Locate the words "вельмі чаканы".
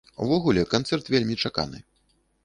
1.15-1.83